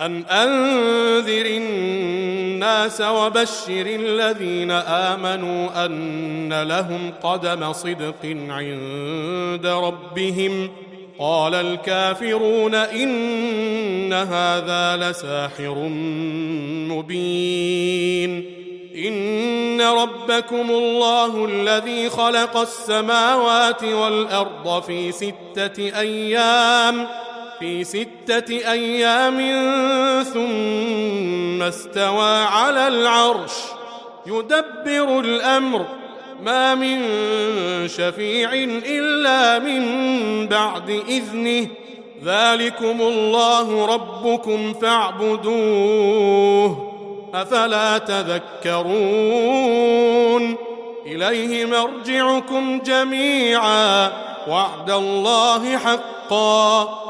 أن 0.00 0.24
أنذر 0.24 1.46
الناس 1.46 3.00
وبشر 3.00 3.86
الذين 3.86 4.70
آمنوا 4.70 5.86
أن 5.86 6.62
لهم 6.62 7.12
قدم 7.22 7.72
صدق 7.72 8.36
عند 8.48 9.66
ربهم 9.66 10.70
قال 11.18 11.54
الكافرون 11.54 12.74
إن 12.74 14.12
هذا 14.12 14.96
لساحر 14.96 15.74
مبين 16.88 18.44
إن 19.06 19.80
ربكم 19.80 20.70
الله 20.70 21.44
الذي 21.44 22.10
خلق 22.10 22.56
السماوات 22.56 23.84
والأرض 23.84 24.82
في 24.82 25.12
ستة 25.12 26.00
أيام 26.00 27.06
ۖ 27.06 27.29
في 27.60 27.84
ستة 27.84 28.72
أيام 28.72 29.38
ثم 30.22 31.62
استوى 31.62 32.44
على 32.44 32.88
العرش 32.88 33.52
يدبر 34.26 35.20
الأمر. 35.20 35.86
ما 36.42 36.74
من 36.74 37.02
شفيع 37.88 38.52
إلا 38.86 39.58
من 39.58 39.82
بعد 40.46 40.90
إذنه. 41.08 41.66
ذلكم 42.24 43.00
الله 43.00 43.86
ربكم 43.86 44.72
فاعبدوه. 44.72 45.96
أفلا 47.34 47.98
تذكرون؟ 47.98 48.86
إليه 51.06 51.64
مرجعكم 51.64 52.80
جميعا. 52.84 54.12
وعد 54.48 54.90
الله 54.90 55.78
حقا. 55.78 57.09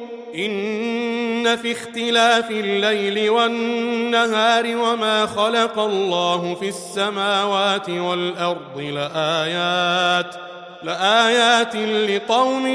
إن 0.35 1.55
في 1.55 1.71
اختلاف 1.71 2.51
الليل 2.51 3.29
والنهار 3.29 4.77
وما 4.77 5.25
خلق 5.25 5.79
الله 5.79 6.55
في 6.55 6.67
السماوات 6.67 7.89
والأرض 7.89 8.79
لآيات 8.79 10.35
لآيات 10.83 11.75
لقوم 11.75 12.67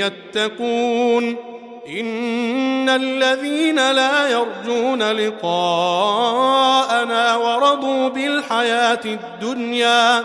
يتقون. 0.00 1.54
إن 1.88 2.88
الذين 2.88 3.92
لا 3.92 4.28
يرجون 4.28 5.02
لقاءنا 5.12 6.56
ورضوا 7.36 8.08
بالحياة 8.08 9.00
الدنيا 9.04 10.24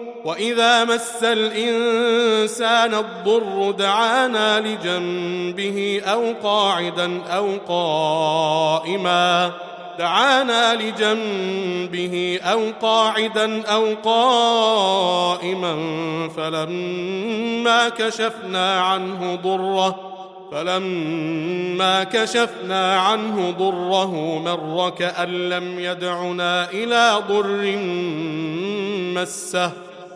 وإذا 0.25 0.85
مس 0.85 1.23
الإنسان 1.23 2.93
الضر 2.93 3.71
دعانا 3.71 4.59
لجنبه 4.59 6.01
أو 6.05 6.33
قاعدا 6.43 7.21
أو 7.23 7.57
قائما. 7.67 9.51
دعانا 9.99 10.75
لجنبه 10.75 12.39
أو 12.43 12.61
قاعدا 12.81 13.63
أو 13.67 13.95
قائما. 14.03 15.75
فلما 16.37 17.89
كشفنا 17.89 18.81
عنه 18.81 19.35
ضره 19.35 20.11
فلما 20.51 22.03
كشفنا 22.03 22.99
عنه 22.99 23.51
ضره 23.51 24.39
مر 24.39 24.89
كأن 24.89 25.49
لم 25.49 25.79
يدعنا 25.79 26.69
إلى 26.71 27.23
ضر 27.29 27.77
مسه. 29.21 29.71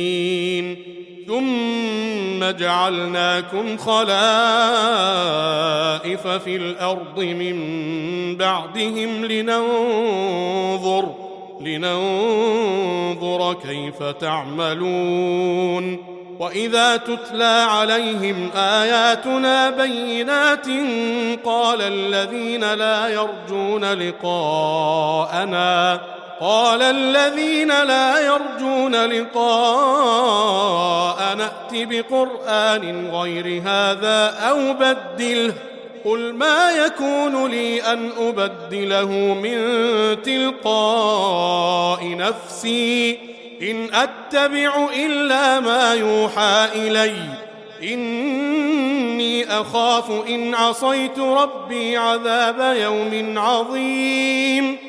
ثم 1.27 2.51
جعلناكم 2.51 3.77
خلائف 3.77 4.07
في 6.27 6.55
الأرض 6.55 7.19
من 7.19 7.55
بعدهم 8.37 9.25
لننظر 9.25 11.15
لننظر 11.61 13.53
كيف 13.53 14.03
تعملون. 14.03 15.97
وإذا 16.39 16.97
تتلى 16.97 17.65
عليهم 17.69 18.49
آياتنا 18.55 19.69
بينات 19.69 20.65
قال 21.45 21.81
الذين 21.81 22.73
لا 22.73 23.07
يرجون 23.07 23.85
لقاءنا 23.93 24.79
قال 26.39 26.81
الذين 26.81 27.67
لا 27.67 28.19
يرجون 28.19 28.95
لقاء 29.05 30.39
نأت 31.35 31.71
بقرآن 31.71 33.09
غير 33.11 33.61
هذا 33.65 34.37
أو 34.49 34.73
بدله 34.73 35.53
قل 36.05 36.33
ما 36.33 36.71
يكون 36.71 37.51
لي 37.51 37.81
أن 37.81 38.09
أبدله 38.19 39.11
من 39.33 39.57
تلقاء 40.21 42.15
نفسي 42.17 43.19
إن 43.61 43.89
أتبع 43.93 44.87
إلا 44.95 45.59
ما 45.59 45.93
يوحى 45.93 46.67
إلي 46.75 47.13
إني 47.83 49.61
أخاف 49.61 50.11
إن 50.27 50.55
عصيت 50.55 51.19
ربي 51.19 51.97
عذاب 51.97 52.75
يوم 52.77 53.37
عظيم 53.37 54.88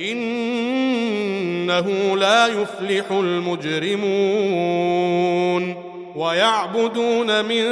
إنه 0.00 1.86
لا 2.16 2.46
يفلح 2.46 3.10
المجرمون 3.10 4.70
ويعبدون 6.16 7.44
من 7.44 7.64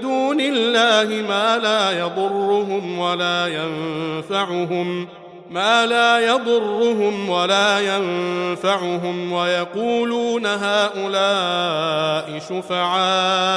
دون 0.00 0.40
الله 0.40 1.22
ما 1.28 1.58
لا 1.58 2.00
يضرهم 2.00 2.98
ولا 2.98 3.46
ينفعهم 3.46 5.08
ما 5.50 5.86
لا 5.86 6.18
يضرهم 6.18 7.30
ولا 7.30 7.80
ينفعهم 7.80 9.32
ويقولون 9.32 10.46
هؤلاء 10.46 12.38
شفعاؤنا 12.48 13.56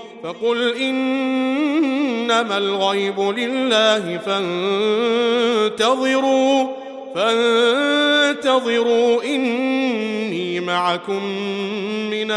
فقل 0.23 0.77
إنما 0.77 2.57
الغيب 2.57 3.19
لله 3.19 4.17
فانتظروا 5.77 6.67
فانتظروا 7.15 9.23
إني 9.23 10.59
معكم 10.59 11.23
من 12.11 12.31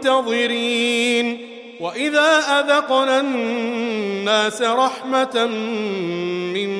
المنتظرين. 0.00 1.46
وإذا 1.80 2.38
أذقنا 2.60 3.20
الناس 3.20 4.62
رحمة 4.62 5.46
من 6.54 6.70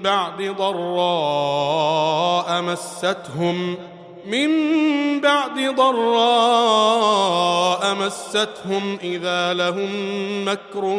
بعد 0.00 0.42
ضراء 0.58 2.62
مستهم 2.62 3.76
من 4.26 4.50
بعد 5.20 5.74
ضراء 5.76 7.45
مستهم 7.98 8.98
إذا 9.02 9.54
لهم 9.54 9.88
مكر 10.48 10.98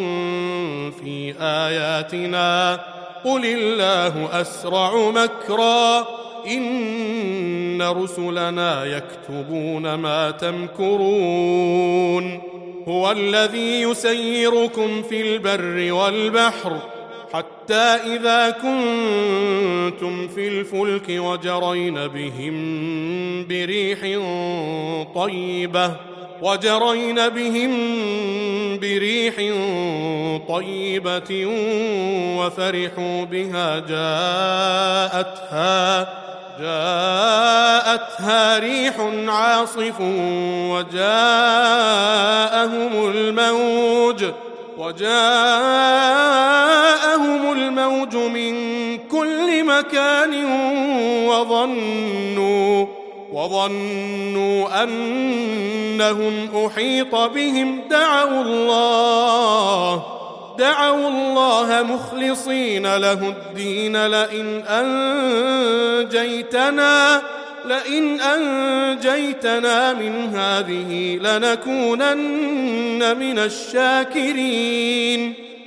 في 1.03 1.33
آياتنا. 1.41 2.79
قل 3.23 3.45
الله 3.45 4.41
أسرع 4.41 5.09
مكرا. 5.09 6.07
إن 6.47 7.81
رسلنا 7.81 8.85
يكتبون 8.85 9.93
ما 9.93 10.31
تمكرون. 10.31 11.77
هو 12.87 13.11
الذي 13.11 13.81
يسيركم 13.81 15.03
في 15.03 15.21
البر 15.21 15.93
والبحر 15.93 16.77
حتى 17.33 18.15
إذا 18.15 18.49
كنتم 18.49 20.27
في 20.27 20.47
الفلك 20.47 21.09
وجرين 21.09 22.07
بهم 22.07 22.55
بريح 23.47 23.99
طيبة. 25.15 25.95
وجرين 26.41 27.29
بهم 27.29 27.71
بريح 28.79 29.35
طيبة 30.47 31.45
وفرحوا 32.37 33.23
بها 33.23 33.79
جاءتها 33.79 35.07
جاءتها 36.59 38.59
ريح 38.59 38.93
عاصف 39.27 40.01
وجاءهم 40.71 41.09
الموج 43.09 44.23
وجاءهم 44.77 45.11
الموج 47.51 48.15
من 48.15 48.57
كل 48.97 49.63
مكان 49.63 50.45
وظنوا 51.27 52.85
وظنوا 53.33 54.83
أنهم 54.83 56.65
أحيط 56.65 57.15
بهم. 57.15 57.81
دعوا 57.89 58.41
الله 58.41 60.03
دعوا 60.57 61.07
الله 61.07 61.83
مخلصين 61.83 62.95
له 62.95 63.29
الدين. 63.29 64.07
لئن 64.07 64.63
أنجيتنا 66.07 67.21
لئن 67.65 68.21
أنجيتنا 68.21 69.93
من 69.93 70.35
هذه 70.35 71.17
لنكونن 71.21 73.17
من 73.17 73.39
الشاكرين. 73.39 75.33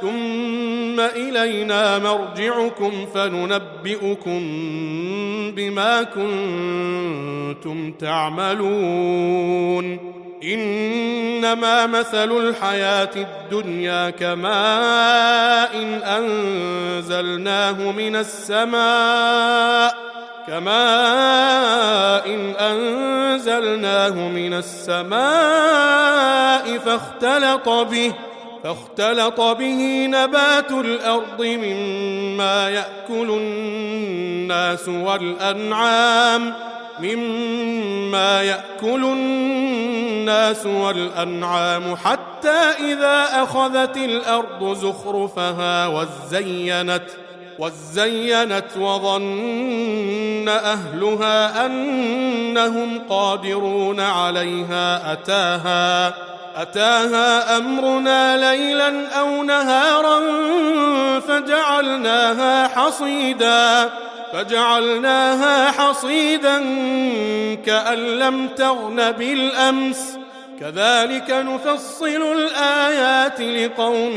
ثم 0.00 1.00
إلينا 1.00 1.98
مرجعكم 1.98 3.06
فننبئكم 3.14 4.40
بما 5.56 6.02
كنتم 6.02 7.92
تعملون. 7.92 9.38
إنما 10.42 11.86
مثل 11.86 12.32
الحياة 12.32 13.10
الدنيا 13.16 14.10
كماء 14.10 15.74
إن 15.74 16.02
أنزلناه 16.02 17.92
من 17.92 18.16
السماء 18.16 19.94
كماء 20.46 22.26
إن 22.26 22.54
أنزلناه 22.60 24.28
من 24.28 24.54
السماء 24.54 25.18
فاختلط 26.78 27.68
به 27.68 28.12
فاختلط 28.64 29.40
به 29.40 30.06
نبات 30.06 30.70
الأرض 30.70 31.42
مما 31.42 32.70
يأكل 32.70 33.30
الناس 33.30 34.88
والأنعام 34.88 36.54
مما 37.00 38.42
يأكل 38.42 39.04
الناس 39.04 40.66
والأنعام. 40.66 41.96
حتى 41.96 42.60
إذا 42.92 43.42
أخذت 43.42 43.96
الأرض 43.96 44.76
زخرفها 44.76 45.86
وزينت 45.86 47.04
وزينت 47.58 48.76
وظن 48.80 50.48
أهلها 50.48 51.66
أنهم 51.66 53.00
قادرون 53.08 54.00
عليها 54.00 55.12
أتاها 55.12 56.14
أتاها 56.58 57.56
أمرنا 57.56 58.50
ليلا 58.50 59.08
أو 59.20 59.42
نهارا 59.42 60.20
فجعلناها 61.20 62.68
حصيدا 62.68 63.90
فجعلناها 64.32 65.70
حصيدا 65.70 66.58
كأن 67.66 67.98
لم 67.98 68.48
تغن 68.48 69.12
بالأمس. 69.12 70.18
كذلك 70.60 71.30
نفصل 71.30 72.38
الآيات 72.38 73.40
لقوم 73.40 74.16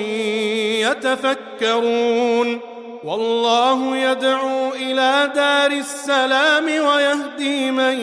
يتفكرون. 0.79 2.59
والله 3.03 3.97
يدعو 3.97 4.73
إلى 4.73 5.31
دار 5.35 5.71
السلام 5.71 6.65
ويهدي 6.65 7.71
من 7.71 7.99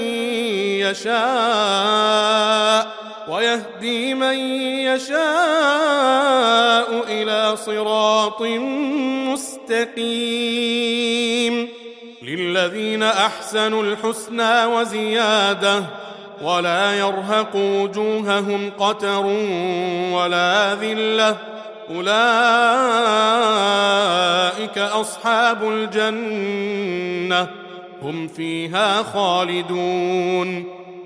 يشاء. 0.86 2.86
ويهدي 3.28 4.14
من 4.14 4.36
يشاء 4.88 5.18
إلى 7.08 7.56
صراط 7.56 8.42
مستقيم. 9.32 10.88
للذين 12.22 13.02
أحسنوا 13.02 13.82
الحسنى 13.82 14.64
وزيادة 14.64 15.84
ولا 16.42 16.98
يرهق 16.98 17.56
وجوههم 17.56 18.70
قتر 18.78 19.26
ولا 20.12 20.74
ذلة. 20.74 21.36
أولئك 21.90 22.08
أصحاب 24.78 25.68
الجنة 25.68 27.48
هم 28.02 28.28
فيها 28.28 29.02
خالدون. 29.02 30.77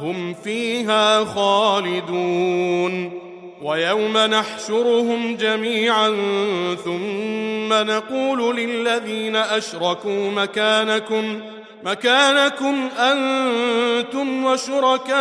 هم 0.00 0.34
فيها 0.34 1.24
خالدون. 1.24 3.20
ويوم 3.62 4.18
نحشرهم 4.18 5.36
جميعا 5.36 6.08
ثم 6.84 7.72
نقول 7.72 8.56
للذين 8.56 9.36
أشركوا 9.36 10.30
مكانكم 10.30 11.40
مكانكم 11.84 12.88
أنتم 12.98 14.44
وشركاؤكم. 14.44 15.14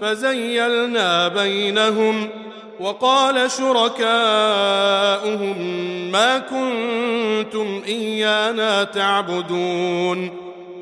فزيلنا 0.00 1.28
بينهم 1.28 2.28
وقال 2.80 3.50
شركاؤهم 3.50 4.10
ما 6.12 6.38
كنتم 6.38 7.82
إيانا 7.88 8.84
تعبدون. 8.84 10.49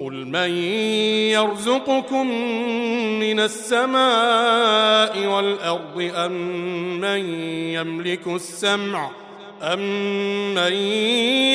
قل 0.00 0.26
من 0.26 0.50
يرزقكم 1.30 2.26
من 3.20 3.40
السماء 3.40 5.26
والارض 5.26 6.10
ام 6.14 7.00
من 7.00 7.40
يملك 7.74 8.26
السمع 8.26 9.10
أمن 9.62 10.72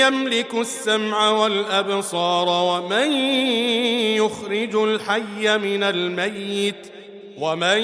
يملك 0.01 0.53
السمع 0.53 1.29
والأبصار 1.29 2.47
ومن 2.49 3.11
يخرج 4.17 4.75
الحي 4.75 5.57
من 5.57 5.83
الميت 5.83 6.87
ومن 7.37 7.77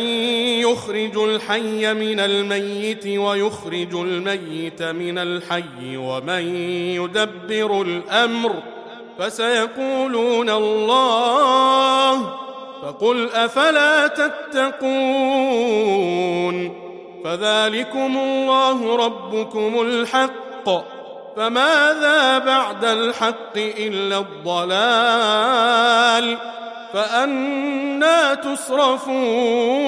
يخرج 0.59 1.17
الحي 1.17 1.93
من 1.93 2.19
الميت 2.19 3.07
ويخرج 3.07 3.95
الميت 3.95 4.83
من 4.83 5.17
الحي 5.17 5.97
ومن 5.97 6.55
يدبر 6.95 7.81
الأمر 7.81 8.76
فسيقولون 9.19 10.49
الله 10.49 12.37
فقل 12.83 13.29
أفلا 13.31 14.07
تتقون 14.07 14.97
فذلكم 17.23 18.17
الله 18.17 18.95
ربكم 18.95 19.81
الحق 19.81 20.69
فماذا 21.37 22.37
بعد 22.37 22.85
الحق 22.85 23.57
إلا 23.57 24.17
الضلال 24.17 25.57
فأنا 26.93 28.33
تصرفون 28.33 29.87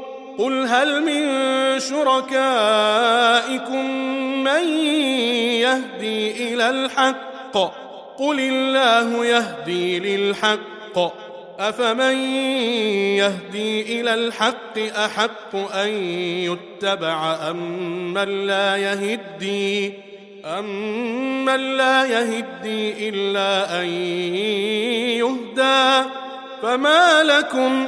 قل 0.37 0.67
هل 0.67 1.03
من 1.03 1.29
شركائكم 1.79 3.85
من 4.43 4.63
يهدي 5.59 6.53
إلى 6.53 6.69
الحق؟ 6.69 7.57
قل 8.17 8.39
الله 8.39 9.25
يهدي 9.25 9.99
للحق. 9.99 11.21
افمن 11.59 12.17
يهدي 13.17 14.01
إلى 14.01 14.13
الحق 14.13 14.79
احق 14.79 15.55
ان 15.55 15.89
يتبع 16.49 17.49
ام 17.49 18.13
من 18.13 18.47
لا 18.47 18.77
يهدي؟ 18.77 19.93
أمن 20.45 21.77
لا 21.77 22.05
يهدي 22.05 23.09
إلا 23.09 23.81
أن 23.81 23.87
يهدى. 25.21 26.09
فما 26.61 27.23
لكم 27.23 27.87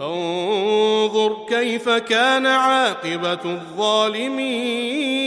انظر 0.00 1.36
كيف 1.48 1.88
كان 1.88 2.46
عاقبة 2.46 3.38
الظالمين. 3.44 5.24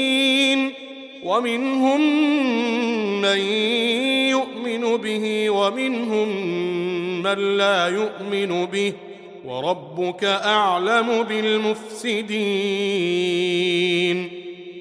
ومنهم 1.23 2.01
من 3.21 3.37
يؤمن 4.29 4.97
به 4.97 5.49
ومنهم 5.49 6.27
من 7.23 7.57
لا 7.57 7.87
يؤمن 7.87 8.65
به. 8.65 8.93
وربك 9.45 10.23
أعلم 10.23 11.23
بالمفسدين. 11.23 12.37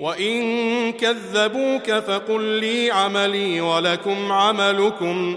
وإن 0.00 0.93
كذبوك 0.93 1.93
فقل 1.93 2.43
لي 2.43 2.90
عملي 2.90 3.61
ولكم 3.61 4.33
عملكم. 4.33 5.37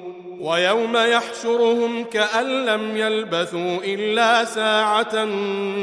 ويوم 0.41 0.97
يحشرهم 0.97 2.03
كأن 2.03 2.65
لم 2.65 2.97
يلبثوا 2.97 3.77
إلا 3.83 4.45
ساعة 4.45 5.25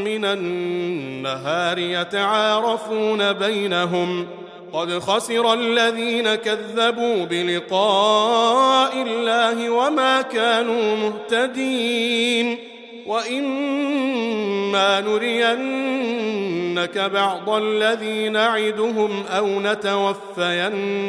من 0.04 0.24
النهار 0.24 1.78
يتعارفون 1.78 3.32
بينهم 3.32 4.26
قد 4.72 4.98
خسر 4.98 5.52
الذين 5.54 6.34
كذبوا 6.34 7.24
بلقاء 7.24 9.02
الله 9.02 9.70
وما 9.70 10.22
كانوا 10.22 10.96
مهتدين 10.96 12.58
وإما 13.06 15.00
نرينك 15.00 16.98
بعض 16.98 17.50
الذي 17.50 18.28
نعدهم 18.28 19.24
أو 19.26 19.60
نتوفينك 19.60 21.08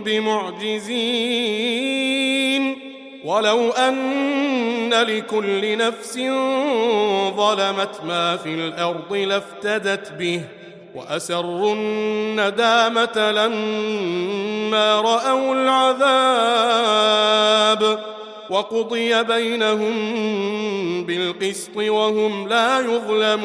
بمعجزين. 0.00 1.84
ولو 3.24 3.70
أن 3.70 4.94
لكل 4.94 5.78
نفس 5.78 6.14
ظلمت 7.36 8.00
ما 8.06 8.36
في 8.36 8.48
الأرض 8.48 9.14
لافتدت 9.14 10.12
به 10.12 10.40
وأسروا 10.94 11.74
الندامة 11.74 13.30
لما 13.30 15.00
رأوا 15.00 15.54
العذاب 15.54 17.24
وقضي 18.50 19.22
بينهم 19.22 19.94
بالقسط 21.04 21.76
وهم 21.76 22.48
لا 22.48 22.80
يظلمون. 22.80 23.44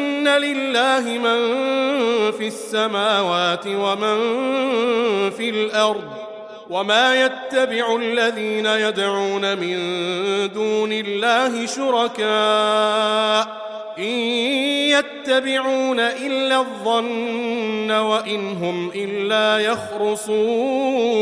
ان 0.21 0.27
لله 0.27 1.01
من 1.17 1.41
في 2.31 2.47
السماوات 2.47 3.67
ومن 3.67 4.19
في 5.29 5.49
الأرض 5.49 6.11
وما 6.69 7.25
يتبع 7.25 7.95
الذين 7.95 8.65
يدعون 8.65 9.57
من 9.57 9.77
دون 10.53 10.93
الله 10.93 11.65
شركاء 11.65 13.47
ان 13.97 14.03
يتبعون 14.93 15.99
الا 15.99 16.59
الظن 16.59 17.91
وان 17.91 18.57
هم 18.57 18.91
الا 18.95 19.59
يخرصون 19.59 21.21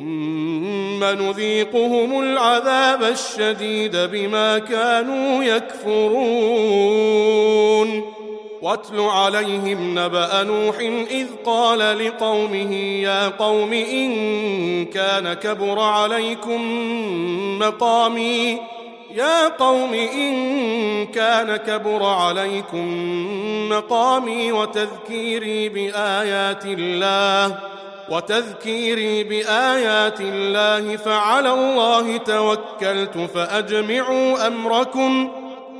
ثم 0.00 1.04
نذيقهم 1.04 2.20
العذاب 2.20 3.02
الشديد 3.02 3.96
بما 3.96 4.58
كانوا 4.58 5.44
يكفرون. 5.44 7.00
واتل 8.62 9.00
عليهم 9.00 9.98
نبأ 9.98 10.42
نوح 10.42 10.78
إذ 11.10 11.26
قال 11.44 11.78
لقومه 12.06 12.74
يا 12.74 13.28
قوم 13.28 13.72
إن 13.72 14.84
كان 14.84 15.32
كبر 15.32 15.78
عليكم 15.78 16.60
مقامي 17.58 18.58
يا 19.14 19.48
قوم 19.48 19.94
إن 19.94 21.06
كان 21.06 21.56
كبر 21.56 22.02
عليكم 22.02 22.88
مقامي 23.68 24.52
وتذكيري 24.52 25.68
بآيات 25.68 26.64
الله. 26.64 27.58
وتذكيري 28.10 29.24
بآيات 29.24 30.20
الله 30.20 30.96
فعلى 30.96 31.52
الله 31.52 32.16
توكلت 32.16 33.18
فأجمعوا 33.34 34.46
أمركم 34.46 35.30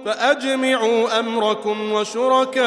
فأجمعوا 0.04 1.20
أمركم 1.20 1.92
وشركاءكم 1.92 2.60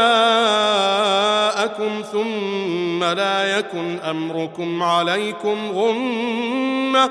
ثم 2.12 3.04
لا 3.04 3.58
يكن 3.58 4.00
أمركم 4.00 4.84
عليكم 4.84 5.72
غمة 5.72 7.10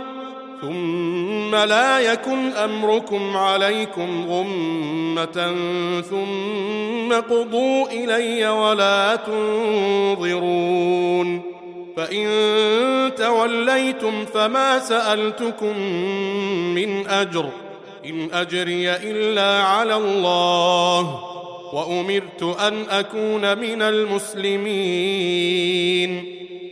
ثم 0.61 1.55
لا 1.55 1.99
يكن 1.99 2.53
أمركم 2.53 3.37
عليكم 3.37 4.27
غمة 4.29 5.55
ثم 6.11 7.12
قضوا 7.12 7.87
إلي 7.87 8.49
ولا 8.49 9.17
تنظرون. 9.17 10.33
فإن 11.96 12.26
توليتم 13.16 14.24
فما 14.24 14.78
سألتكم 14.78 15.78
من 16.74 17.07
أجر 17.07 17.44
ۖ 17.44 17.72
إن 18.07 18.28
أجري 18.33 18.90
إلا 18.90 19.62
على 19.62 19.96
الله 19.96 21.24
وأمرت 21.72 22.42
أن 22.42 22.85
أكون 22.90 23.59
من 23.59 23.83
المسلمين 23.83 24.72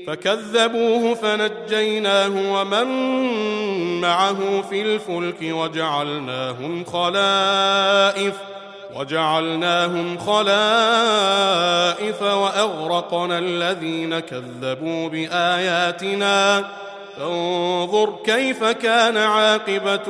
فكذبوه 0.06 1.14
فنجيناه 1.14 2.52
ومن 2.52 2.86
معه 4.00 4.62
في 4.70 4.82
الفلك 4.82 5.42
وجعلناهم 5.42 6.84
خلائف 6.84 8.34
وجعلناهم 9.00 10.18
خلائف 10.18 10.52
وأغرقنا 12.22 13.38
الذين 13.38 14.18
كذبوا 14.18 15.08
بآياتنا. 15.08 16.64
فانظر 17.18 18.14
كيف 18.24 18.64
كان 18.64 19.16
عاقبة 19.16 20.00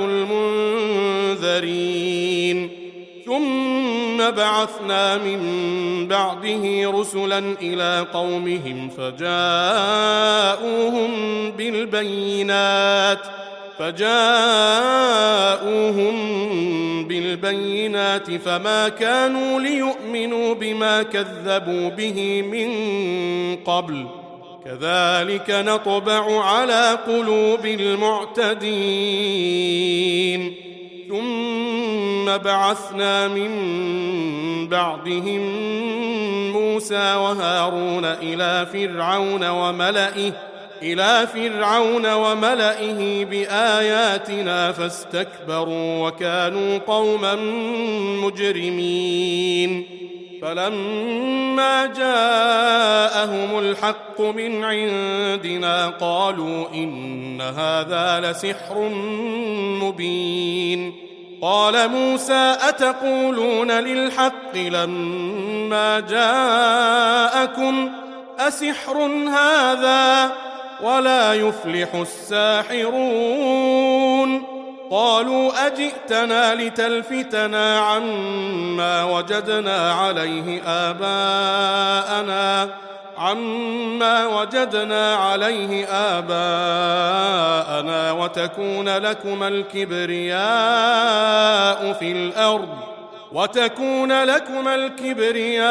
المنذرين. 1.38 2.70
ثم 3.26 4.30
بعثنا 4.30 5.16
من 5.16 5.40
بعده 6.08 6.90
رسلا 7.00 7.38
إلى 7.62 8.06
قومهم 8.12 8.90
فجاءوهم 8.98 9.50
بالبينات. 11.50 13.20
فجاءوهم 13.80 15.08
بالبينات 17.08 18.30
فما 18.30 18.88
كانوا 18.88 19.60
ليؤمنوا 19.60 20.54
بما 20.54 21.02
كذبوا 21.02 21.88
به 21.88 22.42
من 22.42 22.70
قبل. 23.56 24.06
كذلك 24.64 25.50
نطبع 25.50 26.44
على 26.44 26.98
قلوب 27.06 27.66
المعتدين. 27.66 28.70
ثم 31.08 32.36
بعثنا 32.36 33.28
من 33.28 33.50
بعدهم 34.68 35.40
موسى 36.52 37.14
وهارون 37.14 38.04
إلى 38.04 38.66
فرعون 38.72 39.48
وملئه 39.48 40.49
إلى 40.82 41.26
فرعون 41.34 42.12
وملئه 42.12 43.24
بآياتنا 43.24 44.72
فاستكبروا 44.72 46.08
وكانوا 46.08 46.78
قوما 46.78 47.34
مجرمين. 48.24 49.86
فلما 50.42 51.86
جاءهم 51.86 53.58
الحق 53.58 54.20
من 54.20 54.64
عندنا 54.64 55.88
قالوا 55.88 56.66
إن 56.74 57.40
هذا 57.40 58.20
لسحر 58.20 58.88
مبين. 59.82 60.92
قال 61.42 61.88
موسى 61.88 62.56
أتقولون 62.68 63.70
للحق 63.70 64.56
لما 64.56 66.00
جاءكم 66.00 67.90
أسحر 68.38 68.96
هذا؟ 69.28 70.32
ولا 70.82 71.34
يفلح 71.34 71.94
الساحرون. 71.94 73.70
قالوا 74.90 75.66
أجئتنا 75.66 76.54
لتلفتنا 76.54 77.78
عما 77.78 79.04
وجدنا 79.04 79.92
عليه 79.92 80.62
آباءنا 80.66 82.68
عما 83.18 84.26
وجدنا 84.26 85.14
عليه 85.14 85.86
آباءنا 86.18 88.12
وتكون 88.12 88.88
لكما 88.88 89.48
الكبرياء 89.48 90.40
في 91.92 92.12
الأرض. 92.12 92.89
وتكون 93.32 94.24
لكما 94.24 94.74
الكبرياء 94.74 95.70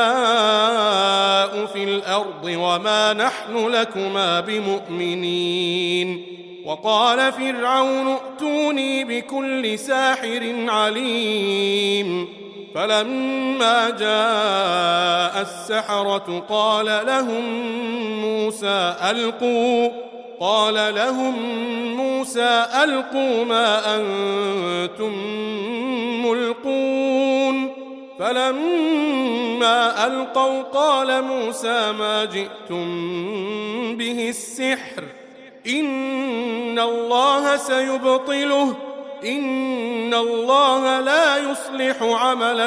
في 1.65 1.83
الأرض 1.83 2.45
وما 2.45 3.13
نحن 3.13 3.67
لكما 3.67 4.39
بمؤمنين. 4.39 6.25
وقال 6.65 7.31
فرعون 7.31 8.07
ائتوني 8.07 9.03
بكل 9.03 9.79
ساحر 9.79 10.55
عليم. 10.67 12.27
فلما 12.75 13.89
جاء 13.89 15.41
السحرة 15.41 16.45
قال 16.49 16.85
لهم 16.85 17.43
موسى 18.21 18.95
ألقوا 19.11 19.89
قال 20.39 20.95
لهم 20.95 21.35
موسى 21.97 22.65
ألقوا 22.83 23.45
ما 23.45 23.95
أنتم 23.95 25.13
ملقون. 26.25 27.18
فلما 28.19 30.07
ألقوا 30.07 30.61
قال 30.61 31.23
موسى 31.23 31.91
ما 31.91 32.25
جئتم 32.25 32.85
به 33.97 34.29
السحر 34.29 35.03
إن 35.67 36.79
الله 36.79 37.57
سيبطله 37.57 38.75
إن 39.25 40.13
الله 40.13 40.99
لا 40.99 41.37
يصلح 41.37 42.01
عمل 42.01 42.59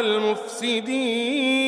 المفسدين 0.73 1.63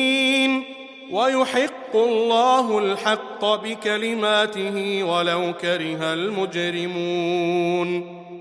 ويحق 1.11 1.95
الله 1.95 2.79
الحق 2.79 3.45
بكلماته 3.45 5.03
ولو 5.03 5.53
كره 5.61 6.13
المجرمون 6.13 7.45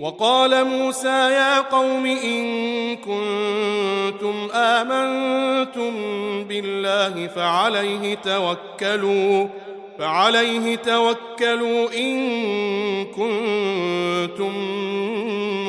وقال 0.00 0.64
موسى 0.64 1.08
يا 1.08 1.60
قوم 1.60 2.06
إن 2.06 2.96
كنتم 2.96 4.48
آمنتم 4.54 5.94
بالله 6.44 7.26
فعليه 7.26 8.14
توكلوا 8.14 9.46
فعليه 9.98 10.76
توكلوا 10.76 11.88
إن 11.98 13.04
كنتم 13.04 14.52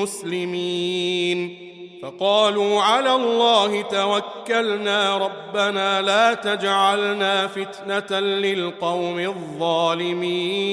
مسلمين. 0.02 1.58
فقالوا 2.04 2.82
على 2.82 3.16
الله 3.16 3.82
توكلنا 3.82 5.18
ربنا 5.18 6.02
لا 6.02 6.34
تجعلنا 6.34 7.48
فتنة 7.48 8.20
للقوم 8.20 9.20
الظالمين. 9.20 10.70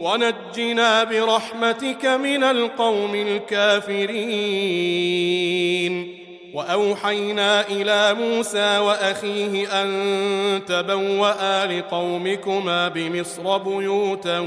ونجنا 0.00 1.04
برحمتك 1.04 2.06
من 2.06 2.44
القوم 2.44 3.14
الكافرين. 3.14 4.72
وأوحينا 6.54 7.68
إلى 7.68 8.14
موسى 8.14 8.78
وأخيه 8.78 9.82
أن 9.82 10.60
تبوأ 10.66 11.66
لقومكما 11.66 12.88
بمصر 12.88 13.58
بيوتا 13.58 14.38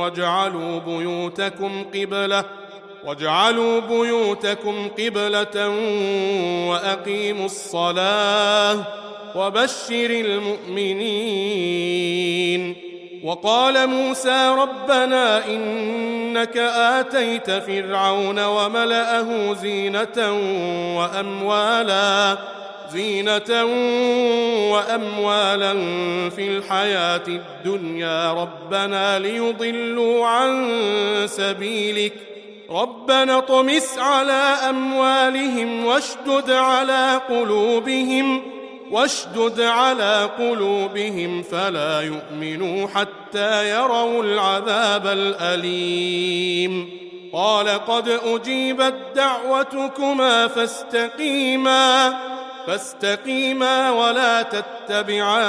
واجعلوا 0.00 0.78
بيوتكم 0.78 1.84
قبلة 1.94 2.44
واجعلوا 3.04 3.80
بيوتكم 3.80 4.88
قبلة 4.98 5.68
وأقيموا 6.68 7.46
الصلاة 7.46 8.84
وبشر 9.34 10.10
المؤمنين. 10.10 11.36
وقال 13.26 13.86
موسى 13.86 14.54
ربنا 14.58 15.46
إنك 15.46 16.56
آتيت 16.56 17.50
فرعون 17.50 18.44
وملأه 18.44 19.52
زينة 19.52 20.32
وأموالا 20.98 22.38
زينة 22.92 23.64
وأموالا 24.72 25.72
في 26.30 26.48
الحياة 26.48 27.22
الدنيا. 27.28 28.32
ربنا 28.32 29.18
ليضلوا 29.18 30.26
عن 30.26 30.78
سبيلك. 31.26 32.12
ربنا 32.70 33.40
طمس 33.40 33.98
على 33.98 34.54
أموالهم 34.70 35.86
واشدد 35.86 36.50
على 36.50 37.20
قلوبهم. 37.28 38.55
واشدد 38.90 39.60
على 39.60 40.30
قلوبهم 40.38 41.42
فلا 41.42 42.00
يؤمنوا 42.00 42.88
حتى 42.88 43.70
يروا 43.70 44.22
العذاب 44.22 45.06
الأليم. 45.06 46.90
قال 47.32 47.68
قد 47.68 48.08
أجيبت 48.08 48.94
دعوتكما 49.14 50.48
فاستقيما 50.48 52.14
فاستقيما 52.66 53.90
ولا 53.90 54.42
تتبعان 54.42 55.46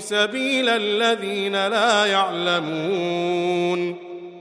سبيل 0.00 0.68
الذين 0.68 1.66
لا 1.66 2.06
يعلمون. 2.06 3.96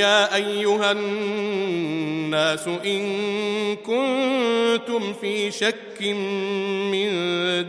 يا 0.00 0.34
أيها 0.34 0.92
الناس 0.92 2.68
إن 2.68 3.02
كنتم 3.76 5.12
في 5.12 5.50
شك 5.50 6.00
من 6.92 7.10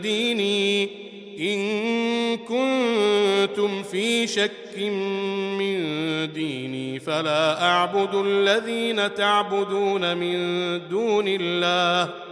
ديني 0.00 0.88
إن 1.40 1.60
كنتم 2.36 3.82
في 3.82 4.26
شك 4.26 4.78
من 5.58 5.78
ديني 6.32 7.00
فلا 7.00 7.62
أعبد 7.62 8.14
الذين 8.14 9.14
تعبدون 9.14 10.16
من 10.16 10.38
دون 10.88 11.24
الله. 11.28 12.31